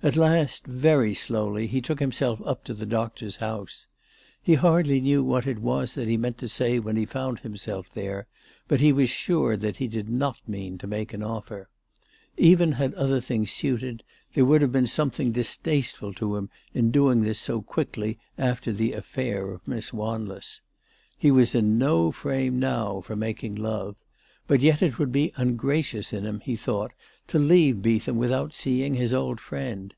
At 0.00 0.14
last, 0.16 0.64
very 0.64 1.12
slowly, 1.12 1.66
he 1.66 1.80
took 1.82 1.98
himself 1.98 2.40
up 2.46 2.62
to 2.64 2.72
the 2.72 2.86
doctor's 2.86 3.38
house. 3.38 3.88
He 4.40 4.54
hardly 4.54 5.00
knew 5.00 5.22
what 5.24 5.44
it 5.46 5.58
was 5.58 5.96
that 5.96 6.06
he 6.06 6.16
meant 6.16 6.38
to 6.38 6.46
say 6.48 6.78
when 6.78 6.94
he 6.96 7.04
found 7.04 7.40
himself 7.40 7.92
there, 7.92 8.26
but 8.68 8.80
he 8.80 8.92
was 8.92 9.10
sure 9.10 9.56
that 9.56 9.78
he 9.78 9.88
did 9.88 10.08
not 10.08 10.38
mean 10.46 10.78
to 10.78 10.86
make 10.86 11.12
an 11.12 11.22
offer. 11.24 11.68
Even 12.38 12.72
had 12.72 12.94
other 12.94 13.20
things 13.20 13.50
suited, 13.50 14.02
there 14.34 14.44
would 14.46 14.62
have 14.62 14.72
been 14.72 14.86
something 14.86 15.32
distasteful 15.32 16.14
to 16.14 16.36
him 16.36 16.48
in 16.72 16.92
doing 16.92 17.22
this 17.22 17.40
so 17.40 17.60
quickly 17.60 18.18
after 18.38 18.72
the 18.72 18.92
affair 18.92 19.50
of 19.50 19.66
Miss 19.68 19.92
Wanless. 19.92 20.60
He 21.18 21.30
was 21.32 21.54
in 21.56 21.76
no 21.76 22.12
frame 22.12 22.58
now 22.60 23.00
for 23.02 23.16
making 23.16 23.56
love; 23.56 23.96
but 24.46 24.60
yet 24.60 24.80
it 24.80 24.98
would 24.98 25.12
be 25.12 25.30
ungracious 25.36 26.10
in 26.10 26.24
him, 26.24 26.40
he 26.40 26.56
thought, 26.56 26.92
to 27.26 27.38
leave 27.38 27.82
Beetham 27.82 28.16
without 28.16 28.54
seeing 28.54 28.94
his 28.94 29.12
old 29.12 29.38
friend. 29.38 29.92